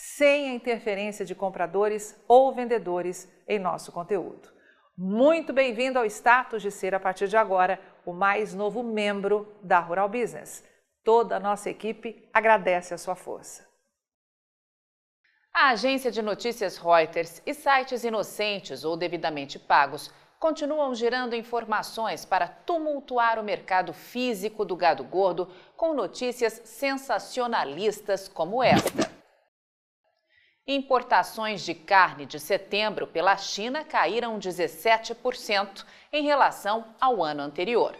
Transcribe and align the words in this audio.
sem 0.00 0.48
a 0.48 0.54
interferência 0.54 1.26
de 1.26 1.34
compradores 1.34 2.18
ou 2.26 2.54
vendedores 2.54 3.30
em 3.46 3.58
nosso 3.58 3.92
conteúdo. 3.92 4.48
Muito 4.96 5.52
bem-vindo 5.52 5.98
ao 5.98 6.06
status 6.06 6.62
de 6.62 6.70
ser, 6.70 6.94
a 6.94 7.00
partir 7.00 7.28
de 7.28 7.36
agora, 7.36 7.78
o 8.06 8.12
mais 8.14 8.54
novo 8.54 8.82
membro 8.82 9.54
da 9.62 9.78
Rural 9.78 10.08
Business. 10.08 10.64
Toda 11.04 11.36
a 11.36 11.40
nossa 11.40 11.68
equipe 11.68 12.26
agradece 12.32 12.94
a 12.94 12.98
sua 12.98 13.14
força. 13.14 13.68
A 15.52 15.68
agência 15.70 16.10
de 16.10 16.22
notícias 16.22 16.78
Reuters 16.78 17.42
e 17.44 17.52
sites 17.52 18.02
inocentes 18.02 18.84
ou 18.84 18.96
devidamente 18.96 19.58
pagos 19.58 20.10
continuam 20.38 20.94
gerando 20.94 21.36
informações 21.36 22.24
para 22.24 22.48
tumultuar 22.48 23.38
o 23.38 23.44
mercado 23.44 23.92
físico 23.92 24.64
do 24.64 24.76
gado 24.76 25.04
gordo 25.04 25.52
com 25.76 25.92
notícias 25.92 26.62
sensacionalistas 26.64 28.28
como 28.28 28.62
esta. 28.62 29.19
Importações 30.66 31.62
de 31.64 31.74
carne 31.74 32.26
de 32.26 32.38
setembro 32.38 33.06
pela 33.06 33.36
China 33.36 33.82
caíram 33.82 34.38
17% 34.38 35.84
em 36.12 36.22
relação 36.24 36.84
ao 37.00 37.22
ano 37.24 37.42
anterior. 37.42 37.96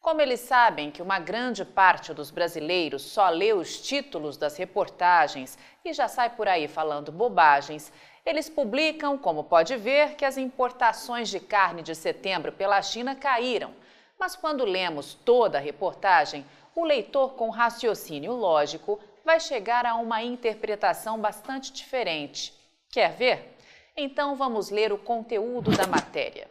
Como 0.00 0.20
eles 0.20 0.40
sabem 0.40 0.90
que 0.90 1.00
uma 1.00 1.20
grande 1.20 1.64
parte 1.64 2.12
dos 2.12 2.30
brasileiros 2.32 3.02
só 3.02 3.28
lê 3.28 3.52
os 3.52 3.80
títulos 3.80 4.36
das 4.36 4.56
reportagens 4.56 5.56
e 5.84 5.92
já 5.92 6.08
sai 6.08 6.30
por 6.30 6.48
aí 6.48 6.66
falando 6.66 7.12
bobagens, 7.12 7.92
eles 8.26 8.48
publicam, 8.48 9.16
como 9.16 9.44
pode 9.44 9.76
ver, 9.76 10.16
que 10.16 10.24
as 10.24 10.36
importações 10.36 11.28
de 11.28 11.38
carne 11.38 11.82
de 11.82 11.94
setembro 11.94 12.50
pela 12.50 12.82
China 12.82 13.14
caíram. 13.14 13.72
Mas 14.18 14.34
quando 14.34 14.64
lemos 14.64 15.14
toda 15.14 15.58
a 15.58 15.60
reportagem, 15.60 16.44
o 16.74 16.84
leitor 16.84 17.34
com 17.34 17.50
raciocínio 17.50 18.32
lógico 18.32 18.98
vai 19.24 19.38
chegar 19.40 19.86
a 19.86 19.94
uma 19.94 20.22
interpretação 20.22 21.18
bastante 21.18 21.72
diferente. 21.72 22.52
Quer 22.90 23.12
ver? 23.12 23.56
Então 23.96 24.36
vamos 24.36 24.70
ler 24.70 24.92
o 24.92 24.98
conteúdo 24.98 25.70
da 25.76 25.86
matéria. 25.86 26.50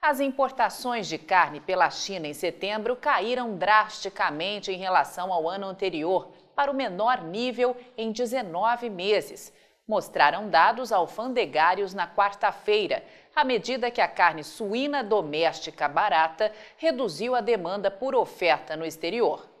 As 0.00 0.20
importações 0.20 1.08
de 1.08 1.18
carne 1.18 1.60
pela 1.60 1.90
China 1.90 2.28
em 2.28 2.34
setembro 2.34 2.94
caíram 2.94 3.56
drasticamente 3.56 4.70
em 4.70 4.76
relação 4.76 5.32
ao 5.32 5.48
ano 5.48 5.66
anterior, 5.66 6.30
para 6.54 6.70
o 6.70 6.74
menor 6.74 7.22
nível 7.22 7.76
em 7.98 8.12
19 8.12 8.88
meses. 8.88 9.52
Mostraram 9.86 10.48
dados 10.48 10.92
alfandegários 10.92 11.92
na 11.92 12.08
quarta-feira, 12.08 13.04
à 13.34 13.44
medida 13.44 13.90
que 13.90 14.00
a 14.00 14.08
carne 14.08 14.42
suína 14.42 15.02
doméstica 15.02 15.88
barata 15.88 16.52
reduziu 16.76 17.34
a 17.34 17.40
demanda 17.40 17.90
por 17.90 18.14
oferta 18.14 18.76
no 18.76 18.86
exterior 18.86 19.55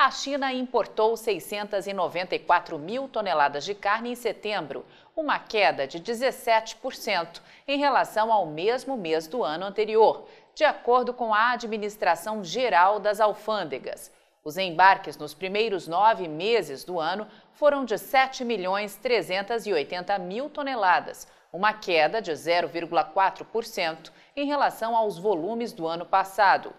a 0.00 0.10
China 0.10 0.50
importou 0.50 1.14
694 1.14 2.78
mil 2.78 3.06
toneladas 3.06 3.66
de 3.66 3.74
carne 3.74 4.12
em 4.12 4.14
setembro, 4.14 4.86
uma 5.14 5.38
queda 5.38 5.86
de 5.86 6.00
17% 6.00 7.42
em 7.68 7.78
relação 7.78 8.32
ao 8.32 8.46
mesmo 8.46 8.96
mês 8.96 9.26
do 9.26 9.44
ano 9.44 9.66
anterior, 9.66 10.26
de 10.54 10.64
acordo 10.64 11.12
com 11.12 11.34
a 11.34 11.50
Administração 11.50 12.42
Geral 12.42 12.98
das 12.98 13.20
Alfândegas. 13.20 14.10
Os 14.42 14.56
embarques 14.56 15.18
nos 15.18 15.34
primeiros 15.34 15.86
nove 15.86 16.26
meses 16.26 16.82
do 16.82 16.98
ano 16.98 17.26
foram 17.52 17.84
de 17.84 17.98
7 17.98 18.42
milhões 18.42 18.96
380 18.96 20.18
mil 20.18 20.48
toneladas, 20.48 21.28
uma 21.52 21.74
queda 21.74 22.22
de 22.22 22.32
0,4% 22.32 24.10
em 24.34 24.46
relação 24.46 24.96
aos 24.96 25.18
volumes 25.18 25.74
do 25.74 25.86
ano 25.86 26.06
passado. 26.06 26.72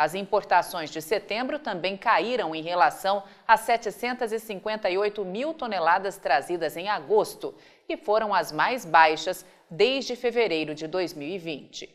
As 0.00 0.14
importações 0.14 0.88
de 0.88 1.02
setembro 1.02 1.58
também 1.58 1.94
caíram 1.94 2.54
em 2.54 2.62
relação 2.62 3.22
às 3.46 3.60
758 3.60 5.22
mil 5.26 5.52
toneladas 5.52 6.16
trazidas 6.16 6.74
em 6.74 6.88
agosto 6.88 7.54
e 7.86 7.98
foram 7.98 8.32
as 8.32 8.50
mais 8.50 8.86
baixas 8.86 9.44
desde 9.68 10.16
fevereiro 10.16 10.74
de 10.74 10.86
2020. 10.86 11.94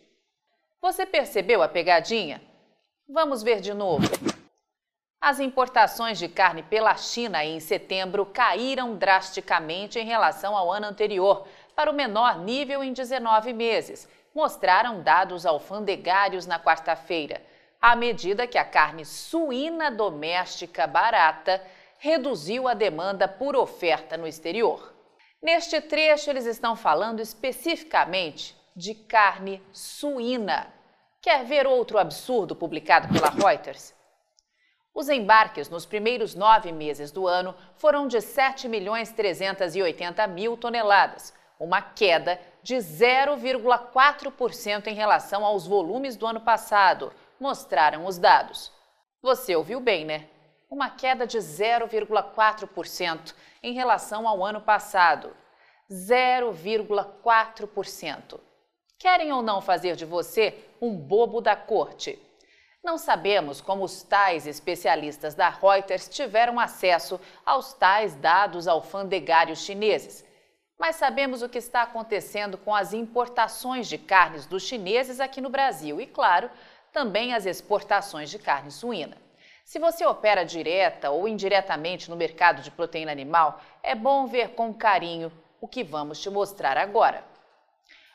Você 0.79 1.03
percebeu 1.03 1.63
a 1.63 1.67
pegadinha? 1.67 2.43
Vamos 3.09 3.41
ver 3.41 3.59
de 3.59 3.73
novo. 3.73 4.05
As 5.19 5.39
importações 5.39 6.19
de 6.19 6.27
carne 6.27 6.61
pela 6.61 6.95
China 6.97 7.43
em 7.43 7.59
setembro 7.59 8.23
caíram 8.23 8.95
drasticamente 8.95 9.97
em 9.97 10.05
relação 10.05 10.55
ao 10.55 10.71
ano 10.71 10.85
anterior, 10.85 11.47
para 11.75 11.89
o 11.89 11.95
menor 11.95 12.37
nível 12.37 12.83
em 12.83 12.93
19 12.93 13.51
meses, 13.51 14.07
mostraram 14.31 15.01
dados 15.01 15.43
alfandegários 15.43 16.45
na 16.45 16.59
quarta-feira 16.59 17.41
à 17.85 17.95
medida 17.95 18.47
que 18.47 18.57
a 18.57 18.65
carne 18.65 19.05
suína 19.05 19.91
doméstica 19.91 20.87
barata 20.87 21.63
reduziu 21.99 22.67
a 22.67 22.73
demanda 22.73 23.27
por 23.27 23.55
oferta 23.55 24.17
no 24.17 24.25
exterior. 24.25 24.91
Neste 25.39 25.79
trecho, 25.79 26.31
eles 26.31 26.47
estão 26.47 26.75
falando 26.75 27.19
especificamente 27.19 28.57
de 28.75 28.95
carne 28.95 29.61
suína. 29.71 30.73
Quer 31.21 31.45
ver 31.45 31.67
outro 31.67 31.99
absurdo 31.99 32.55
publicado 32.55 33.07
pela 33.13 33.29
Reuters? 33.29 33.93
Os 34.91 35.07
embarques 35.07 35.69
nos 35.69 35.85
primeiros 35.85 36.33
nove 36.33 36.71
meses 36.71 37.11
do 37.11 37.27
ano 37.27 37.53
foram 37.75 38.07
de 38.07 38.19
7 38.19 38.67
milhões 38.67 39.11
380 39.11 40.25
mil 40.25 40.57
toneladas, 40.57 41.35
uma 41.59 41.83
queda 41.83 42.41
de 42.63 42.77
0,4% 42.77 44.87
em 44.87 44.95
relação 44.95 45.45
aos 45.45 45.67
volumes 45.67 46.15
do 46.15 46.25
ano 46.25 46.41
passado, 46.41 47.13
mostraram 47.39 48.05
os 48.05 48.17
dados. 48.17 48.69
Você 49.21 49.55
ouviu 49.55 49.79
bem, 49.79 50.03
né? 50.05 50.27
Uma 50.69 50.89
queda 50.89 51.25
de 51.25 51.37
0,4% 51.37 53.33
em 53.63 53.73
relação 53.73 54.27
ao 54.27 54.43
ano 54.43 54.59
passado. 54.61 55.33
0,4%. 55.91 58.39
Querem 58.97 59.33
ou 59.33 59.41
não 59.41 59.61
fazer 59.61 59.95
de 59.95 60.05
você 60.05 60.53
um 60.81 60.95
bobo 60.95 61.41
da 61.41 61.55
corte? 61.55 62.21
Não 62.83 62.99
sabemos 62.99 63.61
como 63.61 63.83
os 63.83 64.03
tais 64.03 64.45
especialistas 64.45 65.33
da 65.33 65.49
Reuters 65.49 66.07
tiveram 66.07 66.59
acesso 66.59 67.19
aos 67.43 67.73
tais 67.73 68.13
dados 68.15 68.67
alfandegários 68.67 69.57
chineses. 69.59 70.23
Mas 70.77 70.97
sabemos 70.97 71.41
o 71.41 71.49
que 71.49 71.57
está 71.57 71.81
acontecendo 71.81 72.59
com 72.59 72.75
as 72.75 72.93
importações 72.93 73.87
de 73.87 73.97
carnes 73.97 74.45
dos 74.45 74.61
chineses 74.63 75.19
aqui 75.19 75.41
no 75.41 75.49
Brasil 75.49 75.99
e, 75.99 76.05
claro, 76.05 76.47
também 76.95 77.33
as 77.33 77.45
exportações 77.45 78.29
de 78.29 78.39
carne 78.39 78.71
suína. 78.71 79.17
Se 79.65 79.77
você 79.77 80.05
opera 80.05 80.45
direta 80.45 81.09
ou 81.09 81.27
indiretamente 81.27 82.09
no 82.09 82.15
mercado 82.15 82.61
de 82.61 82.71
proteína 82.71 83.11
animal, 83.11 83.59
é 83.83 83.93
bom 83.93 84.25
ver 84.27 84.51
com 84.51 84.73
carinho 84.73 85.29
o 85.59 85.67
que 85.67 85.83
vamos 85.83 86.21
te 86.21 86.29
mostrar 86.29 86.77
agora. 86.77 87.21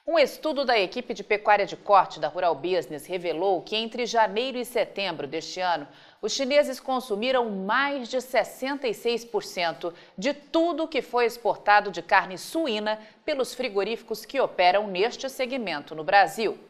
Um 0.06 0.18
estudo 0.18 0.64
da 0.64 0.78
equipe 0.78 1.12
de 1.12 1.22
pecuária 1.22 1.66
de 1.66 1.76
corte 1.76 2.18
da 2.18 2.28
Rural 2.28 2.54
Business 2.54 3.04
revelou 3.04 3.60
que 3.60 3.76
entre 3.76 4.06
janeiro 4.06 4.56
e 4.56 4.64
setembro 4.64 5.26
deste 5.26 5.60
ano, 5.60 5.86
os 6.22 6.32
chineses 6.32 6.80
consumiram 6.80 7.50
mais 7.50 8.08
de 8.08 8.16
66% 8.16 9.92
de 10.16 10.32
tudo 10.32 10.88
que 10.88 11.02
foi 11.02 11.26
exportado 11.26 11.90
de 11.90 12.00
carne 12.00 12.38
suína 12.38 12.98
pelos 13.26 13.52
frigoríficos 13.52 14.24
que 14.24 14.40
operam 14.40 14.86
neste 14.86 15.28
segmento 15.28 15.94
no 15.94 16.02
Brasil. 16.02 16.69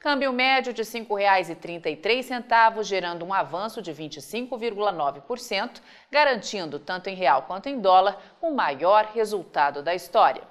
Câmbio 0.00 0.32
médio 0.32 0.72
de 0.72 0.82
R$ 0.82 0.88
5,33, 0.88 2.84
gerando 2.84 3.24
um 3.24 3.34
avanço 3.34 3.82
de 3.82 3.92
25,9%, 3.92 5.82
garantindo, 6.08 6.78
tanto 6.78 7.10
em 7.10 7.16
real 7.16 7.42
quanto 7.42 7.68
em 7.68 7.80
dólar, 7.80 8.16
o 8.40 8.52
maior 8.52 9.06
resultado 9.06 9.82
da 9.82 9.94
história. 9.94 10.42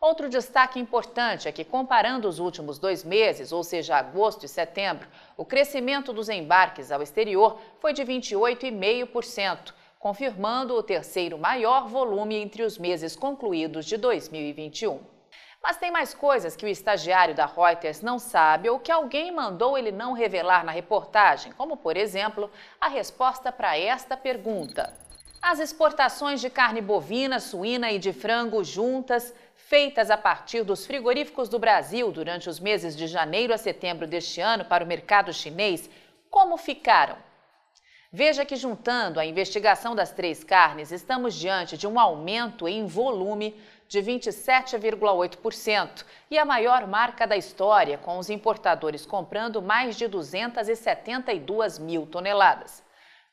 Outro 0.00 0.28
destaque 0.28 0.78
importante 0.78 1.48
é 1.48 1.52
que, 1.52 1.64
comparando 1.64 2.28
os 2.28 2.38
últimos 2.38 2.78
dois 2.78 3.02
meses, 3.04 3.52
ou 3.52 3.64
seja, 3.64 3.96
agosto 3.96 4.44
e 4.44 4.48
setembro, 4.48 5.08
o 5.36 5.44
crescimento 5.44 6.12
dos 6.12 6.28
embarques 6.28 6.92
ao 6.92 7.02
exterior 7.02 7.58
foi 7.80 7.92
de 7.92 8.02
28,5%, 8.02 9.74
confirmando 9.98 10.74
o 10.74 10.82
terceiro 10.82 11.38
maior 11.38 11.88
volume 11.88 12.36
entre 12.36 12.62
os 12.62 12.78
meses 12.78 13.16
concluídos 13.16 13.84
de 13.84 13.96
2021. 13.96 15.19
Mas 15.62 15.76
tem 15.76 15.90
mais 15.90 16.14
coisas 16.14 16.56
que 16.56 16.64
o 16.64 16.68
estagiário 16.68 17.34
da 17.34 17.44
Reuters 17.44 18.00
não 18.00 18.18
sabe 18.18 18.70
ou 18.70 18.80
que 18.80 18.90
alguém 18.90 19.30
mandou 19.30 19.76
ele 19.76 19.92
não 19.92 20.14
revelar 20.14 20.64
na 20.64 20.72
reportagem, 20.72 21.52
como, 21.52 21.76
por 21.76 21.96
exemplo, 21.96 22.50
a 22.80 22.88
resposta 22.88 23.52
para 23.52 23.78
esta 23.78 24.16
pergunta. 24.16 24.92
As 25.42 25.58
exportações 25.58 26.40
de 26.40 26.50
carne 26.50 26.80
bovina, 26.80 27.40
suína 27.40 27.90
e 27.92 27.98
de 27.98 28.12
frango 28.12 28.64
juntas, 28.64 29.34
feitas 29.54 30.10
a 30.10 30.16
partir 30.16 30.64
dos 30.64 30.86
frigoríficos 30.86 31.48
do 31.48 31.58
Brasil 31.58 32.10
durante 32.10 32.48
os 32.48 32.58
meses 32.58 32.96
de 32.96 33.06
janeiro 33.06 33.52
a 33.52 33.58
setembro 33.58 34.06
deste 34.06 34.40
ano 34.40 34.64
para 34.64 34.84
o 34.84 34.86
mercado 34.86 35.32
chinês, 35.32 35.88
como 36.30 36.56
ficaram? 36.56 37.16
Veja 38.12 38.44
que, 38.44 38.56
juntando 38.56 39.20
a 39.20 39.24
investigação 39.24 39.94
das 39.94 40.10
três 40.10 40.42
carnes, 40.42 40.90
estamos 40.90 41.34
diante 41.34 41.78
de 41.78 41.86
um 41.86 41.98
aumento 41.98 42.66
em 42.66 42.84
volume 42.84 43.54
de 43.90 44.00
27,8% 44.00 46.06
e 46.30 46.38
a 46.38 46.44
maior 46.44 46.86
marca 46.86 47.26
da 47.26 47.36
história, 47.36 47.98
com 47.98 48.18
os 48.18 48.30
importadores 48.30 49.04
comprando 49.04 49.60
mais 49.60 49.96
de 49.96 50.06
272 50.06 51.80
mil 51.80 52.06
toneladas. 52.06 52.84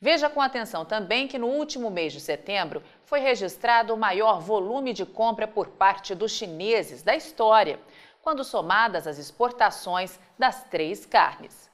Veja 0.01 0.31
com 0.31 0.41
atenção 0.41 0.83
também 0.83 1.27
que 1.27 1.37
no 1.37 1.45
último 1.45 1.91
mês 1.91 2.11
de 2.11 2.19
setembro 2.19 2.81
foi 3.05 3.19
registrado 3.19 3.93
o 3.93 3.97
maior 3.97 4.41
volume 4.41 4.93
de 4.93 5.05
compra 5.05 5.47
por 5.47 5.67
parte 5.67 6.15
dos 6.15 6.31
chineses 6.31 7.03
da 7.03 7.15
história, 7.15 7.79
quando 8.23 8.43
somadas 8.43 9.05
as 9.05 9.19
exportações 9.19 10.19
das 10.39 10.63
três 10.63 11.05
carnes. 11.05 11.69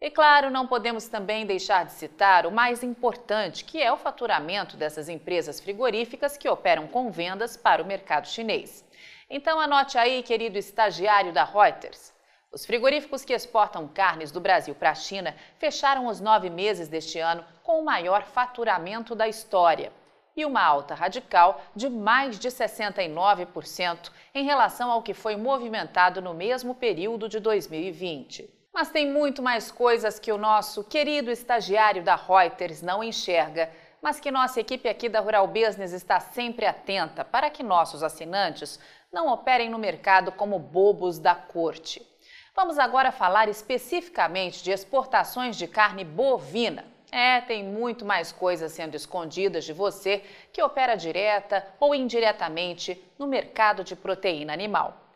E 0.00 0.12
claro, 0.12 0.48
não 0.48 0.64
podemos 0.64 1.08
também 1.08 1.44
deixar 1.44 1.84
de 1.84 1.92
citar 1.92 2.46
o 2.46 2.52
mais 2.52 2.84
importante, 2.84 3.64
que 3.64 3.82
é 3.82 3.92
o 3.92 3.96
faturamento 3.96 4.76
dessas 4.76 5.08
empresas 5.08 5.58
frigoríficas 5.58 6.36
que 6.36 6.48
operam 6.48 6.86
com 6.86 7.10
vendas 7.10 7.56
para 7.56 7.82
o 7.82 7.86
mercado 7.86 8.28
chinês. 8.28 8.84
Então 9.28 9.58
anote 9.58 9.98
aí, 9.98 10.22
querido 10.22 10.56
estagiário 10.56 11.32
da 11.32 11.42
Reuters. 11.42 12.14
Os 12.52 12.64
frigoríficos 12.64 13.24
que 13.24 13.32
exportam 13.32 13.88
carnes 13.88 14.30
do 14.30 14.40
Brasil 14.40 14.72
para 14.72 14.90
a 14.90 14.94
China 14.94 15.34
fecharam 15.58 16.06
os 16.06 16.20
nove 16.20 16.48
meses 16.48 16.86
deste 16.86 17.18
ano 17.18 17.44
com 17.64 17.80
o 17.80 17.84
maior 17.84 18.22
faturamento 18.22 19.16
da 19.16 19.26
história 19.26 19.92
e 20.36 20.44
uma 20.44 20.62
alta 20.62 20.94
radical 20.94 21.60
de 21.74 21.88
mais 21.88 22.38
de 22.38 22.48
69% 22.48 24.12
em 24.32 24.44
relação 24.44 24.92
ao 24.92 25.02
que 25.02 25.12
foi 25.12 25.34
movimentado 25.34 26.22
no 26.22 26.32
mesmo 26.32 26.72
período 26.76 27.28
de 27.28 27.40
2020. 27.40 28.57
Mas 28.78 28.90
tem 28.90 29.10
muito 29.10 29.42
mais 29.42 29.72
coisas 29.72 30.20
que 30.20 30.30
o 30.30 30.38
nosso 30.38 30.84
querido 30.84 31.32
estagiário 31.32 32.00
da 32.00 32.14
Reuters 32.14 32.80
não 32.80 33.02
enxerga, 33.02 33.68
mas 34.00 34.20
que 34.20 34.30
nossa 34.30 34.60
equipe 34.60 34.88
aqui 34.88 35.08
da 35.08 35.18
Rural 35.18 35.48
Business 35.48 35.92
está 35.92 36.20
sempre 36.20 36.64
atenta 36.64 37.24
para 37.24 37.50
que 37.50 37.64
nossos 37.64 38.04
assinantes 38.04 38.78
não 39.12 39.32
operem 39.32 39.68
no 39.68 39.80
mercado 39.80 40.30
como 40.30 40.60
bobos 40.60 41.18
da 41.18 41.34
corte. 41.34 42.06
Vamos 42.54 42.78
agora 42.78 43.10
falar 43.10 43.48
especificamente 43.48 44.62
de 44.62 44.70
exportações 44.70 45.56
de 45.56 45.66
carne 45.66 46.04
bovina. 46.04 46.84
É, 47.10 47.40
tem 47.40 47.64
muito 47.64 48.04
mais 48.04 48.30
coisas 48.30 48.70
sendo 48.70 48.94
escondidas 48.94 49.64
de 49.64 49.72
você 49.72 50.22
que 50.52 50.62
opera 50.62 50.94
direta 50.94 51.66
ou 51.80 51.96
indiretamente 51.96 53.04
no 53.18 53.26
mercado 53.26 53.82
de 53.82 53.96
proteína 53.96 54.52
animal. 54.52 55.07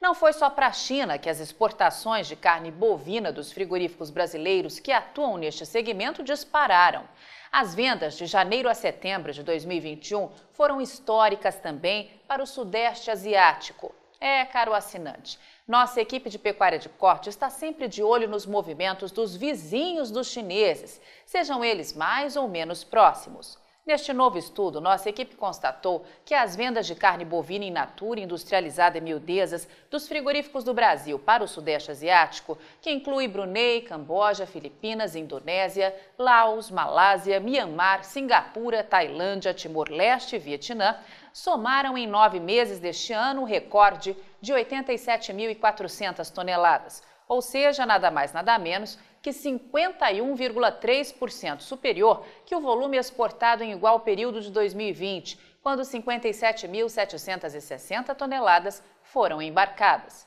Não 0.00 0.14
foi 0.14 0.32
só 0.32 0.48
para 0.48 0.66
a 0.66 0.72
China 0.72 1.18
que 1.18 1.28
as 1.28 1.40
exportações 1.40 2.26
de 2.26 2.34
carne 2.34 2.70
bovina 2.70 3.30
dos 3.30 3.52
frigoríficos 3.52 4.08
brasileiros 4.08 4.80
que 4.80 4.90
atuam 4.90 5.36
neste 5.36 5.66
segmento 5.66 6.22
dispararam. 6.22 7.06
As 7.52 7.74
vendas 7.74 8.16
de 8.16 8.24
janeiro 8.24 8.70
a 8.70 8.74
setembro 8.74 9.30
de 9.30 9.42
2021 9.42 10.30
foram 10.52 10.80
históricas 10.80 11.56
também 11.56 12.10
para 12.26 12.42
o 12.42 12.46
Sudeste 12.46 13.10
Asiático. 13.10 13.94
É, 14.18 14.42
caro 14.46 14.72
assinante, 14.72 15.38
nossa 15.68 16.00
equipe 16.00 16.30
de 16.30 16.38
pecuária 16.38 16.78
de 16.78 16.88
corte 16.88 17.28
está 17.28 17.50
sempre 17.50 17.86
de 17.86 18.02
olho 18.02 18.28
nos 18.28 18.46
movimentos 18.46 19.12
dos 19.12 19.36
vizinhos 19.36 20.10
dos 20.10 20.28
chineses, 20.28 20.98
sejam 21.26 21.62
eles 21.62 21.92
mais 21.92 22.36
ou 22.36 22.48
menos 22.48 22.82
próximos. 22.82 23.58
Neste 23.86 24.12
novo 24.12 24.36
estudo, 24.36 24.78
nossa 24.78 25.08
equipe 25.08 25.34
constatou 25.36 26.04
que 26.22 26.34
as 26.34 26.54
vendas 26.54 26.86
de 26.86 26.94
carne 26.94 27.24
bovina 27.24 27.64
in 27.64 27.70
natura 27.70 28.20
industrializada 28.20 28.98
em 28.98 29.00
miudezas 29.00 29.66
dos 29.90 30.06
frigoríficos 30.06 30.62
do 30.62 30.74
Brasil 30.74 31.18
para 31.18 31.42
o 31.42 31.48
Sudeste 31.48 31.90
Asiático, 31.90 32.58
que 32.82 32.90
inclui 32.90 33.26
Brunei, 33.26 33.80
Camboja, 33.80 34.46
Filipinas, 34.46 35.16
Indonésia, 35.16 35.96
Laos, 36.18 36.70
Malásia, 36.70 37.40
Mianmar, 37.40 38.04
Singapura, 38.04 38.84
Tailândia, 38.84 39.54
Timor-Leste 39.54 40.36
e 40.36 40.38
Vietnã, 40.38 40.98
somaram 41.32 41.96
em 41.96 42.06
nove 42.06 42.38
meses 42.38 42.78
deste 42.78 43.14
ano 43.14 43.42
um 43.42 43.44
recorde 43.44 44.14
de 44.42 44.52
87.400 44.52 46.30
toneladas, 46.30 47.02
ou 47.30 47.40
seja, 47.40 47.86
nada 47.86 48.10
mais 48.10 48.32
nada 48.32 48.58
menos 48.58 48.98
que 49.22 49.30
51,3% 49.30 51.60
superior 51.60 52.26
que 52.44 52.56
o 52.56 52.60
volume 52.60 52.96
exportado 52.96 53.62
em 53.62 53.70
igual 53.70 54.00
período 54.00 54.40
de 54.40 54.50
2020, 54.50 55.38
quando 55.62 55.82
57.760 55.82 58.16
toneladas 58.16 58.82
foram 59.04 59.40
embarcadas. 59.40 60.26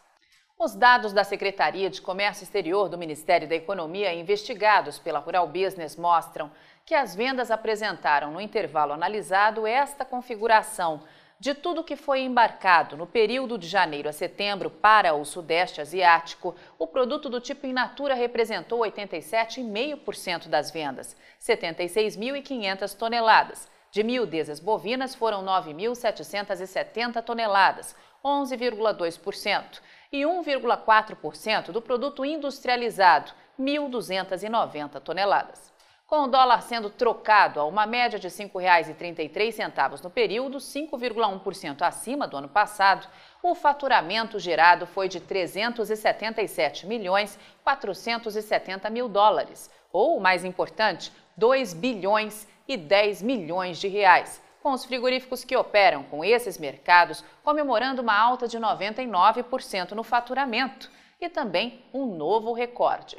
Os 0.57 0.73
dados 0.75 1.11
da 1.11 1.25
Secretaria 1.25 1.89
de 1.89 2.01
Comércio 2.01 2.43
Exterior 2.43 2.87
do 2.87 2.97
Ministério 2.97 3.49
da 3.49 3.55
Economia, 3.55 4.13
investigados 4.13 4.97
pela 4.97 5.19
Rural 5.19 5.45
Business, 5.45 5.97
mostram 5.97 6.49
que 6.85 6.95
as 6.95 7.13
vendas 7.13 7.51
apresentaram 7.51 8.31
no 8.31 8.39
intervalo 8.39 8.93
analisado 8.93 9.67
esta 9.67 10.05
configuração 10.05 11.01
de 11.39 11.53
tudo 11.53 11.83
que 11.83 11.95
foi 11.95 12.21
embarcado 12.21 12.95
no 12.95 13.07
período 13.07 13.57
de 13.57 13.67
janeiro 13.67 14.07
a 14.07 14.13
setembro 14.13 14.69
para 14.69 15.13
o 15.13 15.25
Sudeste 15.25 15.81
Asiático, 15.81 16.55
o 16.77 16.87
produto 16.87 17.29
do 17.29 17.41
tipo 17.41 17.65
in 17.65 17.73
natura 17.73 18.13
representou 18.13 18.79
87,5% 18.79 20.47
das 20.47 20.71
vendas, 20.71 21.17
76.500 21.41 22.95
toneladas. 22.95 23.67
De 23.91 24.03
miudezas 24.03 24.59
bovinas 24.59 25.13
foram 25.13 25.43
9.770 25.43 27.21
toneladas, 27.23 27.95
11,2%, 28.23 29.81
e 30.11 30.21
1,4% 30.21 31.71
do 31.71 31.81
produto 31.81 32.23
industrializado, 32.23 33.33
1.290 33.59 34.99
toneladas. 35.01 35.72
Com 36.13 36.25
o 36.25 36.27
dólar 36.27 36.61
sendo 36.61 36.91
trocado 36.91 37.59
a 37.59 37.65
uma 37.65 37.87
média 37.87 38.19
de 38.19 38.27
R$ 38.27 38.33
5,33 38.35 40.03
no 40.03 40.11
período, 40.11 40.59
5,1% 40.59 41.81
acima 41.81 42.27
do 42.27 42.37
ano 42.37 42.47
passado, 42.47 43.07
o 43.41 43.55
faturamento 43.55 44.37
gerado 44.37 44.85
foi 44.85 45.09
de 45.09 45.19
377 45.19 46.85
milhões 46.85 47.39
470 47.63 48.91
mil 48.91 49.09
dólares, 49.09 49.71
ou, 49.91 50.19
mais 50.19 50.45
importante, 50.45 51.11
2 51.35 51.73
bilhões 51.73 52.47
e 52.67 52.77
10 52.77 53.23
milhões 53.23 53.79
de 53.79 53.87
reais, 53.87 54.39
com 54.61 54.71
os 54.71 54.85
frigoríficos 54.85 55.43
que 55.43 55.57
operam 55.57 56.03
com 56.03 56.23
esses 56.23 56.59
mercados 56.59 57.25
comemorando 57.43 58.03
uma 58.03 58.15
alta 58.15 58.47
de 58.47 58.59
99% 58.59 59.93
no 59.93 60.03
faturamento 60.03 60.91
e 61.19 61.27
também 61.27 61.83
um 61.91 62.05
novo 62.05 62.53
recorde. 62.53 63.17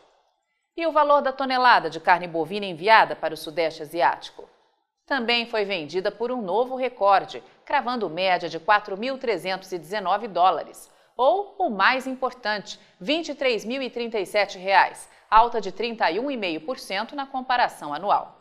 E 0.76 0.84
o 0.88 0.92
valor 0.92 1.20
da 1.20 1.32
tonelada 1.32 1.88
de 1.88 2.00
carne 2.00 2.26
bovina 2.26 2.66
enviada 2.66 3.14
para 3.14 3.32
o 3.32 3.36
Sudeste 3.36 3.82
Asiático? 3.82 4.48
Também 5.06 5.46
foi 5.46 5.64
vendida 5.64 6.10
por 6.10 6.32
um 6.32 6.42
novo 6.42 6.74
recorde, 6.74 7.44
cravando 7.64 8.10
média 8.10 8.48
de 8.48 8.58
4.319 8.58 10.26
dólares. 10.26 10.90
Ou, 11.16 11.54
o 11.58 11.70
mais 11.70 12.08
importante, 12.08 12.80
23.037 13.00 14.58
reais, 14.58 15.08
alta 15.30 15.60
de 15.60 15.70
31,5% 15.70 17.12
na 17.12 17.24
comparação 17.24 17.94
anual. 17.94 18.36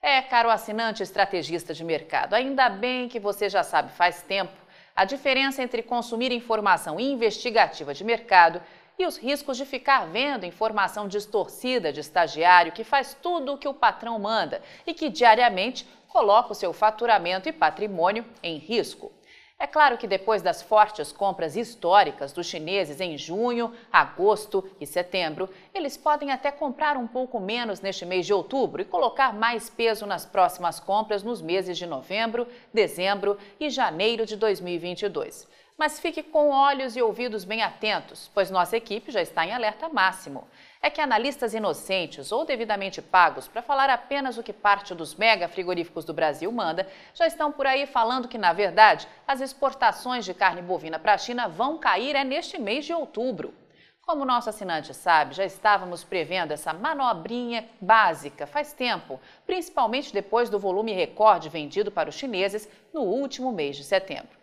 É, 0.00 0.22
caro 0.22 0.48
assinante 0.48 1.02
estrategista 1.02 1.74
de 1.74 1.84
mercado, 1.84 2.32
ainda 2.32 2.70
bem 2.70 3.08
que 3.08 3.20
você 3.20 3.50
já 3.50 3.62
sabe 3.62 3.92
faz 3.92 4.22
tempo 4.22 4.56
a 4.98 5.04
diferença 5.04 5.62
entre 5.62 5.80
consumir 5.80 6.32
informação 6.32 6.98
investigativa 6.98 7.94
de 7.94 8.02
mercado 8.02 8.60
e 8.98 9.06
os 9.06 9.16
riscos 9.16 9.56
de 9.56 9.64
ficar 9.64 10.06
vendo 10.06 10.44
informação 10.44 11.06
distorcida 11.06 11.92
de 11.92 12.00
estagiário 12.00 12.72
que 12.72 12.82
faz 12.82 13.14
tudo 13.14 13.52
o 13.52 13.58
que 13.58 13.68
o 13.68 13.74
patrão 13.74 14.18
manda 14.18 14.60
e 14.86 14.92
que 14.92 15.08
diariamente 15.08 15.86
coloca 16.08 16.52
o 16.52 16.54
seu 16.54 16.72
faturamento 16.72 17.48
e 17.48 17.52
patrimônio 17.52 18.24
em 18.42 18.56
risco. 18.56 19.12
É 19.60 19.66
claro 19.66 19.98
que 19.98 20.06
depois 20.06 20.40
das 20.40 20.62
fortes 20.62 21.10
compras 21.10 21.56
históricas 21.56 22.32
dos 22.32 22.46
chineses 22.46 23.00
em 23.00 23.18
junho, 23.18 23.74
agosto 23.92 24.64
e 24.80 24.86
setembro, 24.86 25.50
eles 25.74 25.96
podem 25.96 26.30
até 26.30 26.52
comprar 26.52 26.96
um 26.96 27.08
pouco 27.08 27.40
menos 27.40 27.80
neste 27.80 28.06
mês 28.06 28.24
de 28.24 28.32
outubro 28.32 28.80
e 28.80 28.84
colocar 28.84 29.34
mais 29.34 29.68
peso 29.68 30.06
nas 30.06 30.24
próximas 30.24 30.78
compras 30.78 31.24
nos 31.24 31.42
meses 31.42 31.76
de 31.76 31.86
novembro, 31.86 32.46
dezembro 32.72 33.36
e 33.58 33.68
janeiro 33.68 34.24
de 34.24 34.36
2022. 34.36 35.48
Mas 35.78 36.00
fique 36.00 36.24
com 36.24 36.50
olhos 36.50 36.96
e 36.96 37.02
ouvidos 37.02 37.44
bem 37.44 37.62
atentos, 37.62 38.28
pois 38.34 38.50
nossa 38.50 38.76
equipe 38.76 39.12
já 39.12 39.22
está 39.22 39.46
em 39.46 39.52
alerta 39.52 39.88
máximo. 39.88 40.48
É 40.82 40.90
que 40.90 41.00
analistas 41.00 41.54
inocentes 41.54 42.32
ou 42.32 42.44
devidamente 42.44 43.00
pagos 43.00 43.46
para 43.46 43.62
falar 43.62 43.88
apenas 43.88 44.36
o 44.36 44.42
que 44.42 44.52
parte 44.52 44.92
dos 44.92 45.14
mega 45.14 45.46
frigoríficos 45.46 46.04
do 46.04 46.12
Brasil 46.12 46.50
manda, 46.50 46.84
já 47.14 47.28
estão 47.28 47.52
por 47.52 47.64
aí 47.64 47.86
falando 47.86 48.26
que, 48.26 48.36
na 48.36 48.52
verdade, 48.52 49.06
as 49.24 49.40
exportações 49.40 50.24
de 50.24 50.34
carne 50.34 50.62
bovina 50.62 50.98
para 50.98 51.14
a 51.14 51.18
China 51.18 51.46
vão 51.46 51.78
cair 51.78 52.16
é 52.16 52.24
neste 52.24 52.60
mês 52.60 52.84
de 52.84 52.92
outubro. 52.92 53.54
Como 54.00 54.24
nosso 54.24 54.48
assinante 54.48 54.92
sabe, 54.92 55.36
já 55.36 55.44
estávamos 55.44 56.02
prevendo 56.02 56.50
essa 56.50 56.72
manobrinha 56.72 57.68
básica 57.80 58.48
faz 58.48 58.72
tempo, 58.72 59.20
principalmente 59.46 60.12
depois 60.12 60.50
do 60.50 60.58
volume 60.58 60.92
recorde 60.92 61.48
vendido 61.48 61.92
para 61.92 62.08
os 62.08 62.16
chineses 62.16 62.68
no 62.92 63.02
último 63.02 63.52
mês 63.52 63.76
de 63.76 63.84
setembro. 63.84 64.37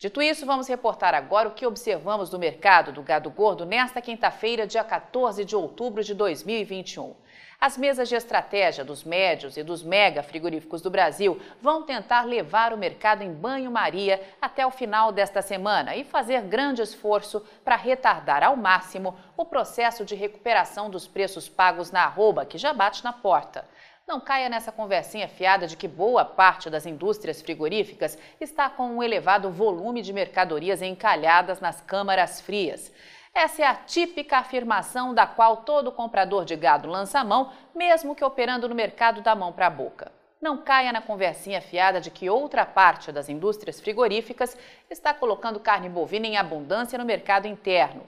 Dito 0.00 0.22
isso, 0.22 0.46
vamos 0.46 0.66
reportar 0.66 1.14
agora 1.14 1.46
o 1.46 1.52
que 1.52 1.66
observamos 1.66 2.30
do 2.30 2.38
mercado 2.38 2.90
do 2.90 3.02
gado 3.02 3.28
gordo 3.28 3.66
nesta 3.66 4.00
quinta-feira, 4.00 4.66
dia 4.66 4.82
14 4.82 5.44
de 5.44 5.54
outubro 5.54 6.02
de 6.02 6.14
2021. 6.14 7.14
As 7.60 7.76
mesas 7.76 8.08
de 8.08 8.14
estratégia 8.14 8.82
dos 8.82 9.04
médios 9.04 9.58
e 9.58 9.62
dos 9.62 9.82
mega 9.82 10.22
frigoríficos 10.22 10.80
do 10.80 10.88
Brasil 10.88 11.38
vão 11.60 11.82
tentar 11.82 12.22
levar 12.22 12.72
o 12.72 12.78
mercado 12.78 13.20
em 13.20 13.30
banho-maria 13.30 14.22
até 14.40 14.66
o 14.66 14.70
final 14.70 15.12
desta 15.12 15.42
semana 15.42 15.94
e 15.94 16.02
fazer 16.02 16.40
grande 16.44 16.80
esforço 16.80 17.44
para 17.62 17.76
retardar 17.76 18.42
ao 18.42 18.56
máximo 18.56 19.14
o 19.36 19.44
processo 19.44 20.02
de 20.02 20.14
recuperação 20.14 20.88
dos 20.88 21.06
preços 21.06 21.46
pagos 21.46 21.90
na 21.90 22.04
arroba, 22.04 22.46
que 22.46 22.56
já 22.56 22.72
bate 22.72 23.04
na 23.04 23.12
porta. 23.12 23.68
Não 24.10 24.18
caia 24.18 24.48
nessa 24.48 24.72
conversinha 24.72 25.28
fiada 25.28 25.68
de 25.68 25.76
que 25.76 25.86
boa 25.86 26.24
parte 26.24 26.68
das 26.68 26.84
indústrias 26.84 27.40
frigoríficas 27.40 28.18
está 28.40 28.68
com 28.68 28.96
um 28.96 29.00
elevado 29.04 29.48
volume 29.52 30.02
de 30.02 30.12
mercadorias 30.12 30.82
encalhadas 30.82 31.60
nas 31.60 31.80
câmaras 31.80 32.40
frias. 32.40 32.92
Essa 33.32 33.62
é 33.62 33.64
a 33.64 33.74
típica 33.76 34.38
afirmação 34.38 35.14
da 35.14 35.28
qual 35.28 35.58
todo 35.58 35.92
comprador 35.92 36.44
de 36.44 36.56
gado 36.56 36.88
lança 36.88 37.20
a 37.20 37.24
mão, 37.24 37.52
mesmo 37.72 38.16
que 38.16 38.24
operando 38.24 38.68
no 38.68 38.74
mercado 38.74 39.20
da 39.20 39.36
mão 39.36 39.52
para 39.52 39.68
a 39.68 39.70
boca. 39.70 40.10
Não 40.42 40.58
caia 40.58 40.90
na 40.90 41.00
conversinha 41.00 41.60
fiada 41.60 42.00
de 42.00 42.10
que 42.10 42.28
outra 42.28 42.66
parte 42.66 43.12
das 43.12 43.28
indústrias 43.28 43.80
frigoríficas 43.80 44.56
está 44.90 45.14
colocando 45.14 45.60
carne 45.60 45.88
bovina 45.88 46.26
em 46.26 46.36
abundância 46.36 46.98
no 46.98 47.04
mercado 47.04 47.46
interno. 47.46 48.02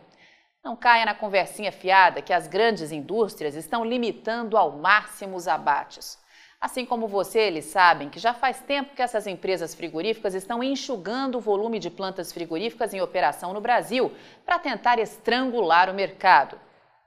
Não 0.62 0.76
caia 0.76 1.04
na 1.04 1.14
conversinha 1.14 1.72
fiada 1.72 2.22
que 2.22 2.32
as 2.32 2.46
grandes 2.46 2.92
indústrias 2.92 3.56
estão 3.56 3.84
limitando 3.84 4.56
ao 4.56 4.70
máximo 4.70 5.36
os 5.36 5.48
abates. 5.48 6.22
Assim 6.60 6.86
como 6.86 7.08
você, 7.08 7.40
eles 7.40 7.64
sabem 7.64 8.08
que 8.08 8.20
já 8.20 8.32
faz 8.32 8.60
tempo 8.60 8.94
que 8.94 9.02
essas 9.02 9.26
empresas 9.26 9.74
frigoríficas 9.74 10.34
estão 10.34 10.62
enxugando 10.62 11.38
o 11.38 11.40
volume 11.40 11.80
de 11.80 11.90
plantas 11.90 12.32
frigoríficas 12.32 12.94
em 12.94 13.00
operação 13.00 13.52
no 13.52 13.60
Brasil 13.60 14.12
para 14.46 14.60
tentar 14.60 15.00
estrangular 15.00 15.90
o 15.90 15.94
mercado. 15.94 16.56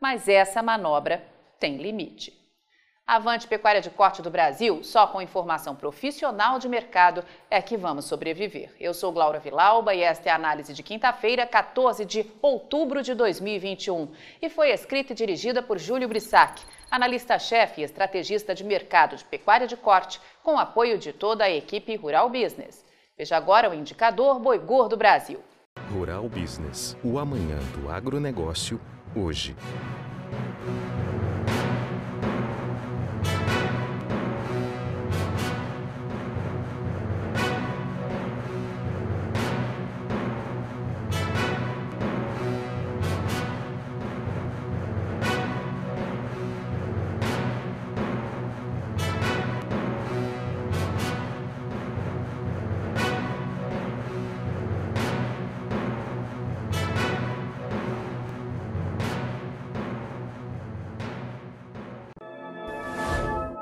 Mas 0.02 0.28
essa 0.28 0.62
manobra 0.62 1.26
tem 1.58 1.78
limite. 1.78 2.45
Avante 3.08 3.48
Pecuária 3.48 3.82
de 3.82 3.92
Corte 3.92 4.20
do 4.20 4.32
Brasil, 4.32 4.84
só 4.84 5.06
com 5.06 5.22
informação 5.22 5.76
profissional 5.76 6.58
de 6.58 6.68
mercado 6.68 7.24
é 7.52 7.62
que 7.62 7.78
vamos 7.78 8.06
sobreviver. 8.06 8.72
Eu 8.80 8.96
sou 8.96 9.12
Glaura 9.12 9.38
Vilauba 9.38 9.94
e 9.94 10.02
esta 10.02 10.28
é 10.28 10.32
a 10.32 10.36
análise 10.36 10.74
de 10.74 10.82
quinta-feira, 10.82 11.46
14 11.46 12.04
de 12.04 12.26
outubro 12.42 13.04
de 13.04 13.14
2021. 13.14 14.12
E 14.42 14.50
foi 14.50 14.72
escrita 14.72 15.14
e 15.14 15.16
dirigida 15.16 15.62
por 15.62 15.78
Júlio 15.78 16.08
Brissac, 16.08 16.60
analista-chefe 16.90 17.82
e 17.82 17.84
estrategista 17.84 18.56
de 18.56 18.64
mercado 18.64 19.16
de 19.16 19.24
pecuária 19.24 19.68
de 19.68 19.78
corte, 19.78 20.20
com 20.42 20.58
apoio 20.58 20.98
de 20.98 21.14
toda 21.14 21.44
a 21.44 21.52
equipe 21.52 21.96
Rural 21.96 22.28
Business. 22.28 22.84
Veja 23.16 23.38
agora 23.38 23.70
o 23.70 23.74
indicador 23.76 24.40
Boi 24.40 24.58
Gordo 24.58 24.98
Brasil. 24.98 25.44
Rural 25.92 26.28
Business, 26.28 26.98
o 27.04 27.20
amanhã 27.20 27.60
do 27.76 27.88
agronegócio, 27.88 28.82
hoje. 29.16 29.56